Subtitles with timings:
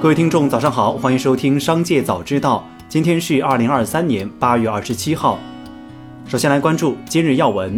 [0.00, 2.64] 各位听众，早上好，欢迎收听《商界早知道》。
[2.88, 5.40] 今天是二零二三年八月二十七号。
[6.28, 7.76] 首先来关注今日要闻。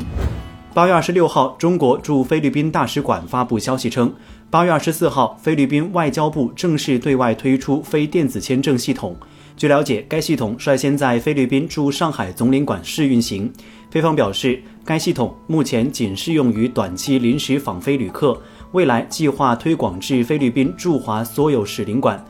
[0.75, 4.13] 八月二十六号，中国驻菲律宾大使馆发布消息称，
[4.51, 9.17] 八月二十四号，菲律宾外交部正式对外推出非电子签证系统。
[9.57, 13.51] 据了解，该系统率先在菲律宾驻上海总领馆试运行。
[13.91, 18.39] 菲方表示，该系统目前仅适用于短期临时访菲旅客。
[18.73, 22.25] 未来计划推广至菲律宾驻华所有使领馆，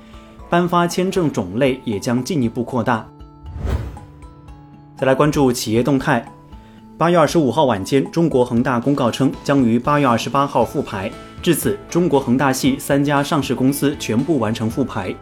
[0.48, 3.06] 颁发签证种类也将进一步扩大。
[4.96, 6.24] 再来关注企业动态。
[6.96, 11.10] 八月二十五号晚间，中国恒大公告称将于八月二十八号复牌，
[11.42, 15.14] 至此，中国恒大系三家上市公司全部完成复牌。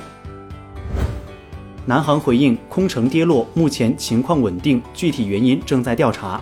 [1.85, 6.41] 南航回应空乘跌落，目前情况稳定，具体原因正在调查。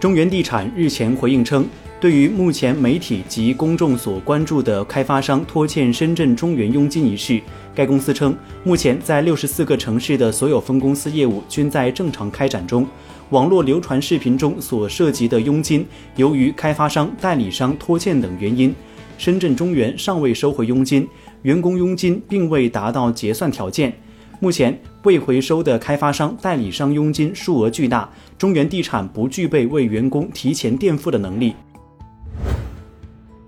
[0.00, 1.64] 中原地产日前回应称。
[2.02, 7.40] 对于目前媒体及公众所关注的开发商拖欠深圳中原佣金一事，
[7.72, 12.84] 该公司称，目前在六十四个城市的所有分公司业务均在正常开展中。
[13.30, 18.74] 网络流传视频中所涉及的佣金，由于开发商、代理商拖欠等原因，
[19.16, 21.06] 深圳中原尚未收回佣金，
[21.42, 23.92] 员工佣金并未达到结算条件。
[24.40, 31.54] 目前未回收的开发商、代理商佣金数额巨大，中原地产不具备为员工提前垫付的能力。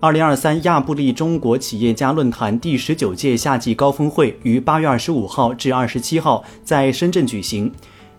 [0.05, 7.71] 二零二三亚布力中国企业家论坛第十九届夏季高峰会于八月二十五号至二十七号在深圳举行。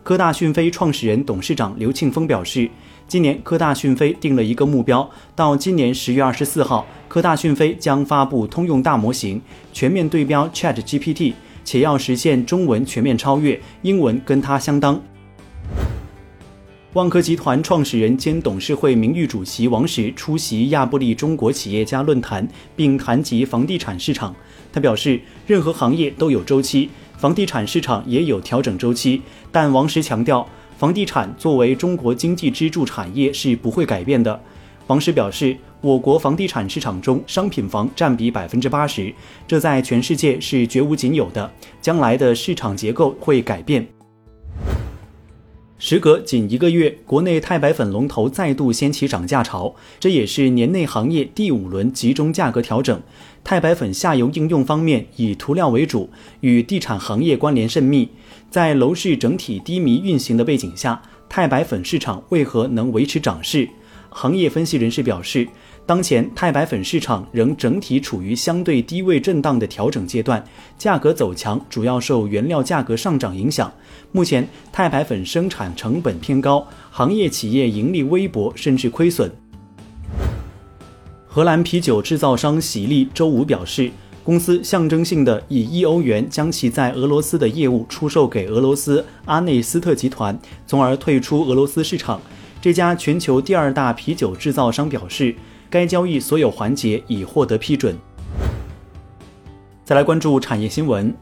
[0.02, 2.68] 科大讯飞创始人、董事长刘庆峰表示，
[3.06, 9.40] 今年科大讯飞定了一个目标，到今年十月二十四号，科大讯飞将发布通用大模型，
[9.72, 15.00] 全面对标 Chat GPT，且要实现中文全面超越，英文跟它相当。
[16.97, 24.34] 万科集团创始人兼董事会名誉主席王石出席亚布力中国企业家论坛，并谈及房地产市场。
[24.72, 26.88] 他表示，任何行业都有周期，
[27.19, 29.20] 房地产市场也有调整周期。
[29.53, 34.41] 但王石强调，房地产作为中国经济支柱产业是不会改变的。
[34.87, 39.12] 王石表示，我国房地产市场中商品房占比百分之八十，
[39.47, 41.53] 这在全世界是绝无仅有的。
[41.82, 43.87] 将来的市场结构会改变。
[45.78, 53.03] 时隔仅一个月，国内钛白粉龙头再度掀起涨价潮，这也是年内行业第五轮集中价格调整。
[53.44, 56.09] 钛白粉下游应用方面以涂料为主，
[56.41, 58.09] 与地产行业关联甚密。
[58.50, 63.69] 在楼市整体低迷运行的背景下，钛白粉市场为何能维持涨势？
[64.19, 65.47] 行业分析人士表示。
[65.84, 70.44] 当前钛白粉市场仍整体处于相对低位震荡的调整阶段，
[70.77, 73.72] 价格走强主要受原料价格上涨影响。
[74.10, 79.31] 目前钛白粉生产成本偏高，行业企业盈利微薄甚至亏损。
[81.28, 83.88] 荷兰啤酒制造商喜力周五表示，
[84.25, 92.21] 公司象征性的以一欧元将其在俄罗斯的业务出售给俄罗斯阿内斯特集团，从而退出俄罗斯市场。
[92.66, 95.32] 这家全球第二大啤酒制造商表示。
[95.71, 97.97] 该交易所有环节已获得批准。
[99.84, 101.15] 再来关注产业新闻。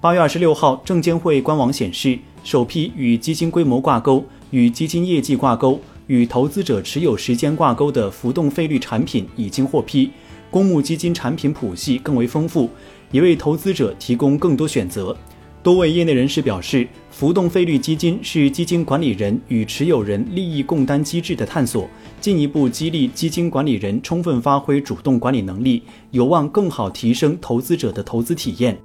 [0.00, 10.10] 八月二十六号，证监会官网显示，首批与基金规模挂钩、与基金业绩挂钩、与投资者持有时间挂钩的浮动费率产品已经获批。
[10.50, 12.70] 公募基金产品谱系更为丰富，
[13.10, 15.14] 也为投资者提供更多选择。
[15.62, 21.88] 多位业内人士表示，浮动费率基金是基金管理人与持有人利益共担机制的探索，
[22.20, 28.76] 进一步激励基金管理人充分发挥主动管理能力，有望更好提升投资者的投资体验。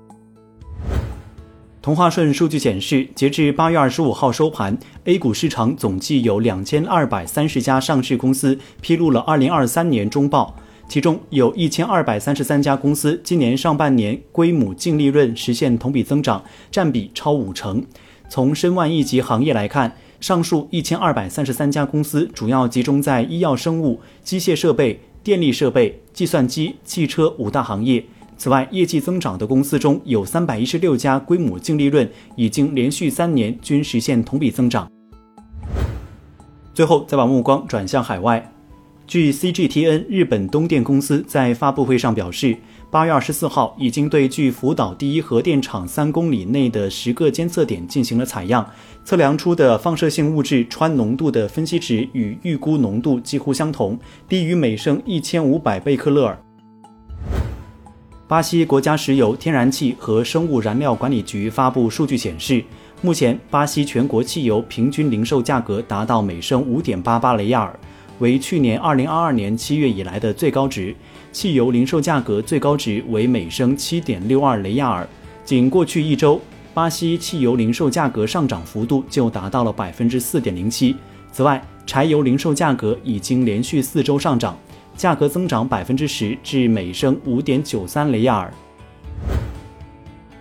[1.82, 10.56] 同花顺数据显示，截至八月二十五号收盘，A 股市场总计有两千二百三十家上市公司披露了二零二三年中报。
[10.88, 17.84] 其中有一千二百三十三家公司今年上半年规模净利润实现同比增长，占比超五成。
[18.30, 28.04] 从申万亿级行业来看，上述一千二百三十三家公司主要集中在医药生物、机械设备、电力设备、计算机、汽车五大行业。
[28.38, 34.90] 此外，业绩增长的公司中有三百一十六家规模净利润已经连续三年均实现同比增长。
[36.74, 38.54] 最后，再把目光转向海外。
[39.08, 42.58] 据 CGTN 日本东电公司在发布会上表示，
[42.92, 48.70] 八月二十四号已经对距福岛第一核电厂三公里内的十个监测点进行了采样，
[49.06, 56.38] 测量出的放射性物质氚浓度的分析值与预估浓度几乎相同，低于每升一千五百贝克勒尔。
[58.28, 62.62] 巴西国家石油、天然气和生物燃料管理局发布数据显示，
[63.02, 67.80] 目前巴西全国汽油平均零售价格达到每升五点八八雷亚尔。
[68.20, 70.96] 为去年二零二二年七月以来的最高值。
[71.32, 75.08] 汽油零售价格最高值为每升七点六二雷亚尔。
[75.46, 76.42] 仅过去一周，
[76.74, 80.96] 巴西汽油零售价格上涨幅度就达到了百分之四点零七。
[81.32, 84.58] 此外，柴油零售价格已经连续四周上涨，
[84.96, 88.52] 价格增长百分之十，至每升五点九三雷亚尔。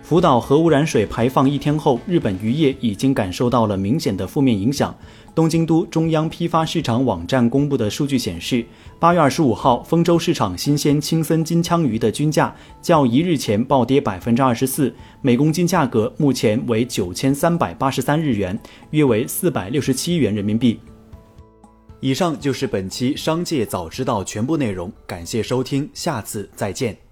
[0.07, 4.95] 福岛核污染水排放一天后，日本渔业已经感受到了明显的负面影响。
[5.35, 8.65] 东京都中央批发市场网站公布的数据显示，
[8.99, 18.57] 八月二十五号，丰州市场新鲜青森金枪鱼的均价较一日前暴跌百分之二十四，每公斤价格目前为九千三百八十三日元，
[18.91, 20.79] 约为四百六十七元人民币。
[21.99, 27.06] 以上就是本期《商界早知道》全部内容，感谢收听，下次再见。